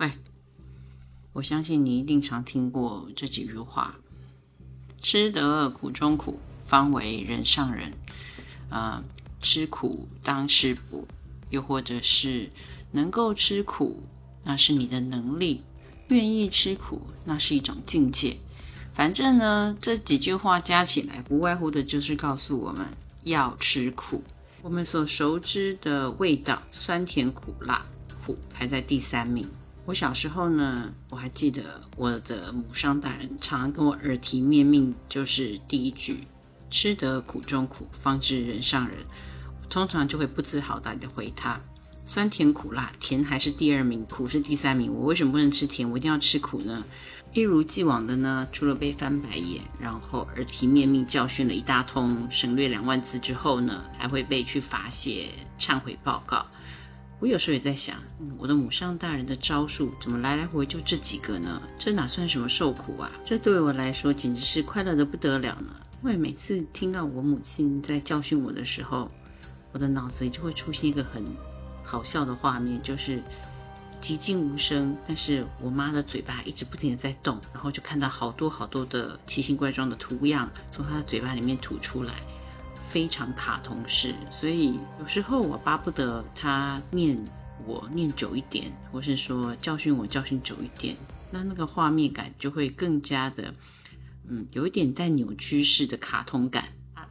[0.00, 0.10] 喂，
[1.34, 3.96] 我相信你一定常听过这几句话
[5.02, 7.92] ：“吃得苦中苦，方为人上人。”
[8.70, 9.04] 啊，
[9.42, 11.06] 吃苦当吃补，
[11.50, 12.48] 又或者是
[12.92, 14.02] 能够吃苦，
[14.42, 15.60] 那是你的能力；
[16.08, 18.38] 愿意吃苦，那是一种境界。
[18.94, 22.86] 反正呢，这几句话加起来，不外乎的就是告诉我们
[23.24, 24.24] 要吃苦。
[24.62, 27.84] 我们所熟知的味道，酸甜苦辣，
[28.24, 29.46] 苦排在第三名。
[29.90, 36.28] 我小时候呢，我还记得我的母上大人常常跟我耳提面命，就是第一句
[36.70, 38.98] “吃得苦中苦，方知人上人”。
[39.68, 41.60] 通常就会不知好歹的回他
[42.06, 44.94] ：“酸甜苦辣，甜还是第二名，苦是第三名。
[44.94, 45.90] 我为什么不能吃甜？
[45.90, 46.84] 我一定要吃苦呢？”
[47.34, 56.46] 一如既往的呢，除了被翻白眼，然后耳提面命教训了一大通，省略两万字之后呢，还会被去罚写忏悔报告。
[57.20, 57.98] 我有时候也在想，
[58.38, 61.60] 我的母上大人的招数怎么来来回就这几个呢？
[61.78, 63.12] 这哪算什么受苦啊？
[63.26, 65.76] 这对我来说简直是快乐的不得了呢！
[66.02, 69.10] 因为每次听到我母亲在教训我的时候，
[69.72, 71.22] 我的脑子里就会出现一个很
[71.84, 73.22] 好笑的画面，就是
[74.00, 82.14] 寂静无声，但是我妈的嘴巴一直不停的在动，然后就看到好多好多的奇形怪状的图样从她的嘴巴里面吐出来。
[82.90, 87.16] 非常卡通式，所以有时候我巴不得他念
[87.64, 90.96] 我念久一点，或是说教训我教训久一点，
[91.30, 93.54] 那那个画面感就会更加的，
[94.28, 96.64] 嗯，有一点带扭曲式的卡通感。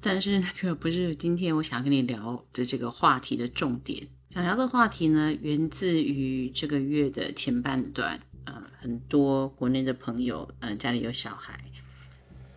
[0.00, 11.58] 但是那个不是今天我想跟你聊的这个话题的重点，想聊的话题呢，源自于这个月的前半段，呃，很多国内的朋友，嗯，家里有小孩，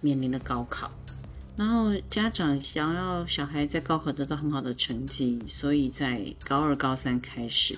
[0.01, 0.91] 面临的高考。
[1.57, 7.75] 然后家长想要小孩在高考得到很好的成绩，所以在高二、高三开始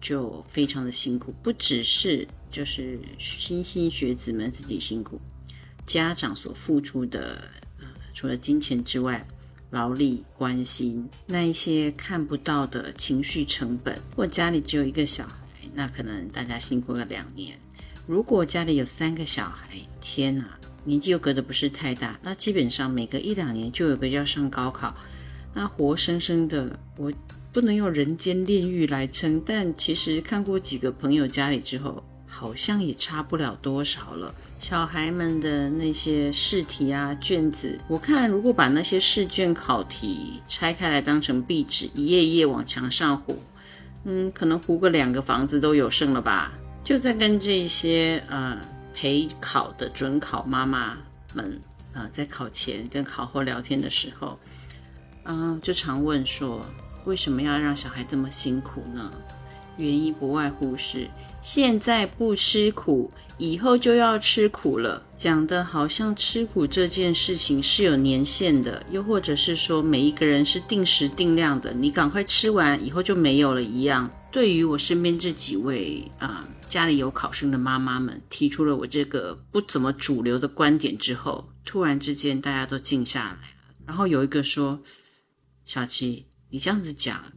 [0.00, 5.20] 就非常的辛苦，不只是就是新兴学子们自己辛苦，
[5.84, 7.44] 家长所付出的
[7.80, 9.26] 呃除了金钱之外，
[9.68, 13.94] 劳力、关心那一些看不到的情绪成本。
[13.94, 15.34] 如果家里只有一个小孩，
[15.74, 17.54] 那可能大家辛苦了两年；
[18.06, 19.68] 如果家里有三个小孩，
[20.00, 20.58] 天哪！
[20.84, 24.94] 年纪又隔得不是太大，那基本上每隔一两年就有个要上高考，
[25.54, 27.12] 那活生生的，我
[27.52, 34.34] 不能用人间炼狱来称，但其实看过几个朋友家里之后，好像也差不了多少了。
[34.58, 43.36] 小孩们的那些试题啊、卷子，我看如果把那些试卷考题拆开来当成壁纸，一页一页往墙上糊，
[44.04, 46.52] 嗯，可能糊个两个房子都有剩了吧。
[46.82, 48.58] 就在跟这些呃。
[48.94, 50.96] 陪考的准考妈妈
[51.34, 51.60] 们
[51.92, 54.38] 啊，在考前跟考后聊天的时候，
[55.24, 56.64] 嗯，就常问说，
[57.04, 59.12] 为什么要让小孩这么辛苦呢？
[59.76, 61.08] 原因不外乎是
[61.42, 65.02] 现在不吃苦，以后就要吃苦了。
[65.16, 74.10] 讲的好像吃苦这件事情是有年限的，又或者是说每一个人是定时定量的，你赶快吃完以后就没有了一样。
[74.30, 83.38] 对于我身边这几位啊，家里有考生的妈妈们，提出了我这个不怎么主流的观点之后，突然之间大家都静下来了。
[83.86, 84.82] 然后有一个说
[85.66, 87.30] ：“小七，你这样子讲，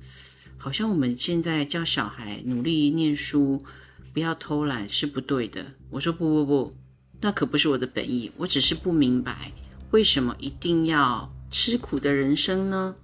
[0.55, 3.61] 好像我们现在教小孩努力念书，
[4.13, 6.77] 不要偷懒是不对的。”我说：“不不不，
[7.19, 8.31] 那可不是我的本意。
[8.37, 9.51] 我只是不明白，
[9.91, 12.95] 为什么一定要吃苦的人生呢？”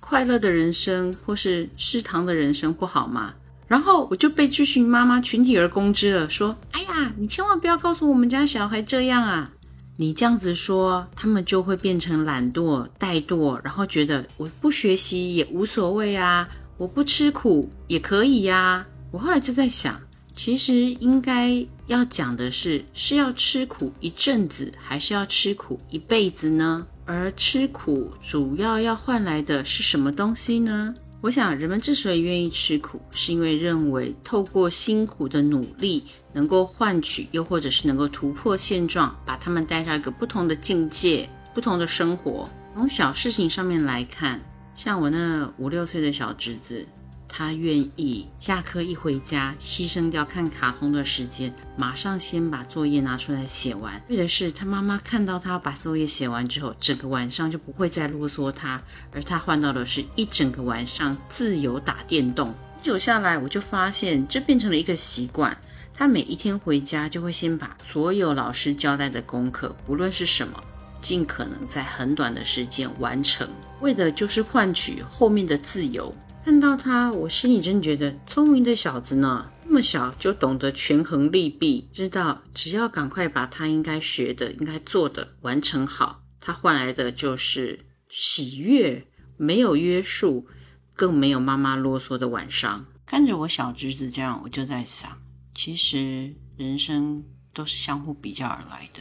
[0.00, 3.34] 快乐的人生或是吃糖的人生不好吗？
[3.66, 9.50] 然后我就被这群妈妈群体而攻之了，说：“哎呀，你千万不要告诉我们家小孩这样啊！
[9.96, 20.00] 你这样子说，他们就会变成懒惰、怠惰，然后觉得我不学习也无所谓啊，我不吃苦也可以呀。”我后来就在想，
[20.34, 26.86] 其实应该要讲的是，是要吃苦一阵子，还是要吃苦一辈子呢？
[27.06, 30.92] 而吃苦主要要换来的是什么东西呢？
[31.24, 36.04] 我想，人们之所以愿意吃苦，是因为认为透过辛苦的努力，
[36.34, 42.46] 能够换取，又或者是能够突破现状，把他们带到一个不同的境界、不同的生活。
[42.74, 44.38] 从小事情上面来看，
[44.76, 46.86] 像我那五六岁的小侄子。
[47.36, 54.00] 他愿意下课一回家，牺牲掉看卡通的时间，马上先把作业拿出来写完。
[54.08, 62.54] 为的是他妈妈看到他把作业写完之后，整个晚上就不会再啰嗦他，而他换到的是一整个晚上自由打电动。
[62.80, 65.56] 久下来，我就发现这变成了一个习惯。
[65.92, 70.62] 他每一天回家就会先把所有老师交代的功课，不论是什么，
[71.00, 73.48] 尽可能在很短的时间完成，
[73.80, 76.14] 为的就是换取后面的自由。
[76.44, 79.50] 看到他，我心里真觉得聪明的小子呢。
[79.64, 89.06] 那么小就懂得权衡利弊，知道只要赶快把他应该学的、应该做的完成好，他换来的就是喜悦，
[89.38, 90.46] 没有约束，
[90.92, 92.84] 更没有妈妈啰嗦的晚上。
[93.06, 95.10] 看着我小侄子这样，我就在想，
[95.54, 97.24] 其实人生
[97.54, 99.00] 都是相互比较而来的。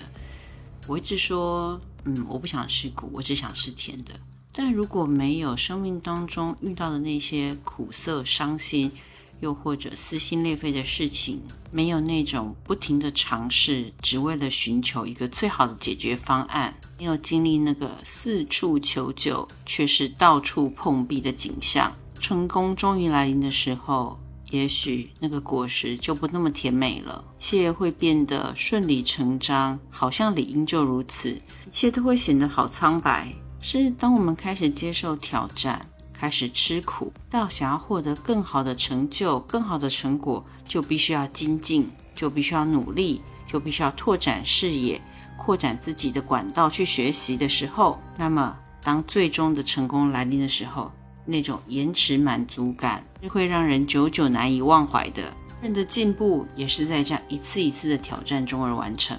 [0.88, 4.13] 我一直说，嗯，我不想吃苦，我只想吃甜的。
[4.56, 8.92] 但如果没有生命当中遇到的那些苦涩、伤心，
[9.40, 11.42] 又或者撕心裂肺的事情，
[11.72, 24.18] 没有那种不停的尝试，只为了寻求一个最好的解决方案，没有经历那个四处求救却是到处碰壁的景象，成功终于来临的时候，
[24.52, 31.32] 也许那个果实就不那么甜美了，一切会变得顺理成章，好像理应就如此，
[31.66, 33.34] 一切都会显得好苍白。
[33.63, 35.81] 是当我们开始接受挑战，
[36.12, 45.01] 开始吃苦，到想要获得更好的成就、更好的成果，就必须要精进，就必须要努力，就必须要拓展视野、
[45.38, 50.92] 扩展自己的管道去学习的时候，那么当最终的成功来临的时候，
[51.25, 55.33] 那种延迟满足感是会让人久久难以忘怀的。
[55.62, 59.18] 人的进步也是在这样一次一次的挑战中而完成。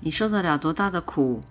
[0.00, 1.42] 你受得了多大的苦？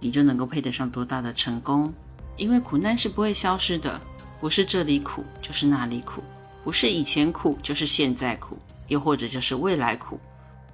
[0.00, 1.92] 你就能够配得上多大的成功，
[2.36, 4.00] 因为苦难是不会消失的，
[4.40, 6.22] 不是这里苦就是那里苦，
[6.62, 8.58] 不是以前苦就是现在苦，
[8.88, 10.20] 又或者就是未来苦。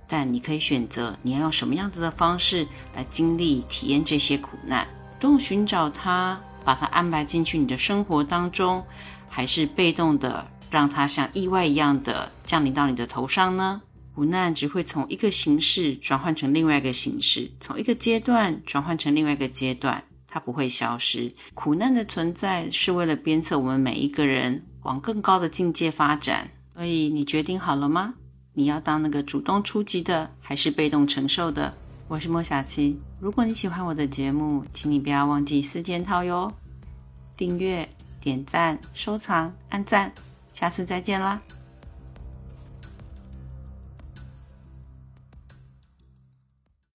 [0.09, 4.87] 但你可以选择你要用什么样子的方式来经历、体验这些苦难，
[5.19, 8.85] 动寻找它，把它安排进去你的生活当中，
[9.31, 13.81] 还是被动的让它像意外一样的降临到你的头上呢？
[14.15, 21.33] 苦难只会从一个形式转换成另外一个形式，从一个阶段转换成另外一个阶段，它不会消失。
[21.55, 26.51] 苦难的存在是为了鞭策我们每一个人往更高的境界发展。
[26.75, 28.15] 所以，你决定好了吗？
[28.55, 31.75] 你要当那个主动出击的，还是被动承受的？
[32.09, 32.99] 我是莫小七。
[33.19, 36.53] 如果你喜欢我的节目，请你不要忘记四件套哟：
[37.37, 37.89] 订阅、
[38.21, 40.13] 点赞、收藏、按赞。
[40.53, 41.41] 下次再见啦！